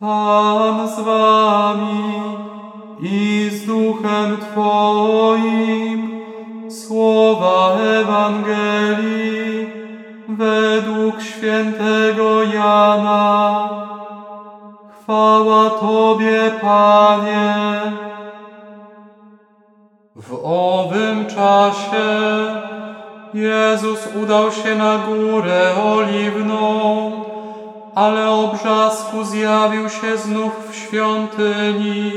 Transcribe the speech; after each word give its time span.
Pan 0.00 0.88
z 0.88 1.00
wami 1.00 2.22
i 3.00 3.50
z 3.52 3.66
duchem 3.66 4.36
Twoim. 4.36 6.20
Słowa 6.70 7.76
Ewangelii 8.00 9.66
według 10.28 11.22
świętego 11.22 12.42
Jana. 12.42 13.68
Chwała 15.02 15.70
Tobie, 15.70 16.50
Panie. 16.60 17.92
W 20.16 20.40
owym 20.44 21.26
czasie 21.26 22.08
Jezus 23.34 24.08
udał 24.22 24.52
się 24.52 24.74
na 24.74 24.98
górę 24.98 25.74
oliwną, 25.84 27.10
ale 27.98 28.30
o 28.30 28.48
brzasku 28.48 29.24
zjawił 29.24 29.88
się 29.88 30.16
znów 30.16 30.70
w 30.70 30.74
świątyni. 30.74 32.12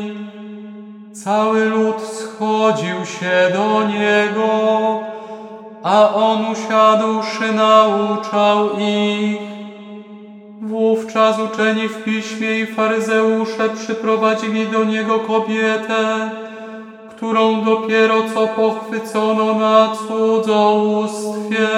Cały 1.14 1.66
lud 1.66 2.02
schodził 2.02 3.06
się 3.06 3.52
do 3.54 3.88
Niego, 3.88 4.50
a 5.84 6.14
On 6.14 6.46
usiadłszy 6.52 7.52
nauczał 7.54 8.70
ich. 8.80 9.42
Wówczas 10.62 11.40
uczeni 11.40 11.88
w 11.88 12.04
piśmie 12.04 12.60
i 12.60 12.66
faryzeusze 12.66 13.70
przyprowadzili 13.70 14.68
do 14.68 14.84
Niego 14.84 15.20
kobietę, 15.20 16.30
którą 17.10 17.62
dopiero 17.62 18.16
co 18.34 18.48
pochwycono 18.48 19.54
na 19.54 19.90
cudzołóstwie, 20.08 21.70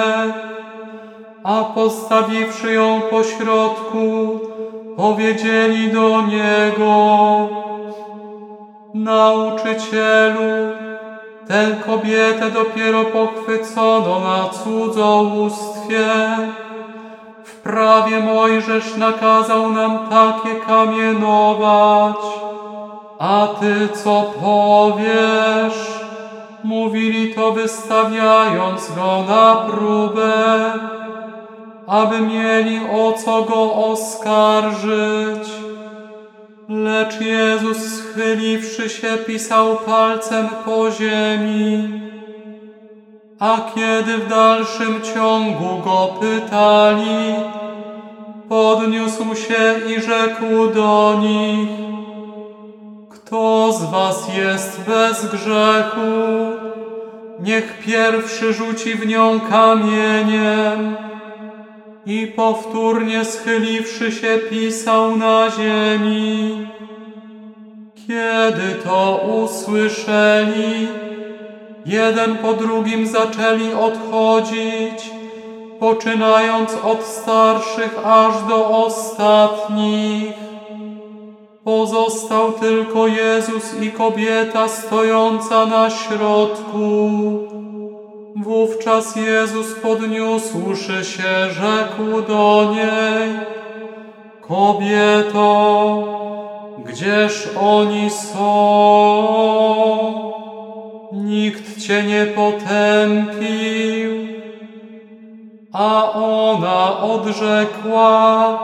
a 1.44 1.64
postawiwszy 1.64 2.72
ją 2.72 3.00
pośrodku, 3.10 4.40
powiedzieli 4.96 5.92
do 5.92 6.22
Niego, 6.22 7.48
Nauczycielu, 8.94 10.74
tę 11.48 11.76
kobietę 11.86 12.50
dopiero 12.50 13.04
pochwycono 13.04 14.20
na 14.20 14.48
cudzołóstwie. 14.48 16.06
W 17.44 17.54
prawie 17.56 18.20
Mojżesz 18.20 18.96
nakazał 18.96 19.70
nam 19.70 19.98
takie 20.10 20.60
kamienować. 20.66 22.16
A 23.18 23.48
ty 23.60 23.88
co 23.88 24.22
powiesz? 24.42 26.04
Mówili 26.64 27.34
to 27.34 27.52
wystawiając 27.52 28.94
go 28.94 29.24
na 29.28 29.56
próbę, 29.56 30.32
aby 31.86 32.20
mieli 32.20 32.80
o 32.92 33.12
co 33.12 33.42
go 33.42 33.74
oskarżyć. 33.74 35.48
Lecz 36.68 37.20
Jezus 37.20 37.76
schyliwszy 37.76 38.88
się 38.88 39.16
pisał 39.26 39.76
palcem 39.76 40.48
po 40.64 40.90
ziemi. 40.90 42.00
A 43.38 43.60
kiedy 43.74 44.18
w 44.18 44.28
dalszym 44.28 45.02
ciągu 45.14 45.78
go 45.84 46.14
pytali, 46.20 47.34
podniósł 48.48 49.34
się 49.34 49.74
i 49.88 50.02
rzekł 50.02 50.74
do 50.74 51.18
nich, 51.20 51.68
kto 53.10 53.72
z 53.72 53.84
was 53.84 54.28
jest 54.36 54.80
bez 54.80 55.26
grzechu? 55.26 56.00
Niech 57.40 57.78
pierwszy 57.86 58.52
rzuci 58.52 58.94
w 58.94 59.06
nią 59.06 59.40
kamieniem. 59.40 60.96
I 62.06 62.26
powtórnie 62.26 63.24
schyliwszy 63.24 64.12
się 64.12 64.38
pisał 64.50 65.16
na 65.16 65.50
ziemi. 65.50 66.66
Kiedy 68.06 68.74
to 68.84 69.20
usłyszeli, 69.44 70.88
jeden 71.86 72.36
po 72.38 72.52
drugim 72.52 73.06
zaczęli 73.06 73.72
odchodzić, 73.72 75.10
poczynając 75.80 76.70
od 76.84 77.02
starszych 77.02 78.06
aż 78.06 78.42
do 78.48 78.68
ostatnich. 78.68 80.32
Pozostał 81.64 82.52
tylko 82.52 83.06
Jezus 83.06 83.80
i 83.80 83.90
kobieta 83.90 84.68
stojąca 84.68 85.66
na 85.66 85.90
środku. 85.90 87.53
Wówczas 88.44 89.16
Jezus 89.16 89.74
podniósłszy 89.74 91.04
się, 91.04 91.50
rzekł 91.50 92.22
do 92.28 92.72
niej, 92.74 93.38
Kobieto, 94.40 95.44
gdzież 96.84 97.48
oni 97.60 98.10
są? 98.10 98.44
Nikt 101.12 101.80
Cię 101.80 102.02
nie 102.02 102.26
potępił. 102.26 104.10
A 105.72 106.12
ona 106.12 107.00
odrzekła, 107.00 108.58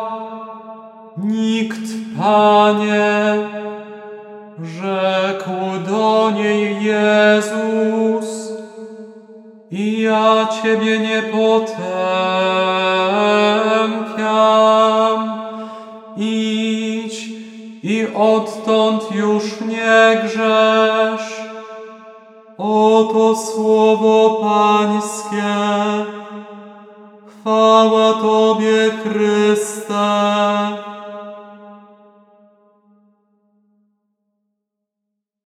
Nikt, 1.17 1.91
Panie, 2.19 3.35
rzekł 4.63 5.51
do 5.91 6.31
niej 6.31 6.85
Jezus, 6.85 8.10
Ciebie 10.51 10.99
nie 10.99 11.23
potępiam. 11.23 11.71
Idź 16.17 17.29
i 17.83 18.07
odtąd 18.15 19.03
już 19.15 19.61
nie 19.61 20.23
grzesz. 20.25 21.41
Oto 22.59 23.37
słowo 23.37 24.41
Pańskie. 24.43 25.55
Chwała 27.27 28.13
Tobie, 28.13 28.91
Chryste. 29.03 29.91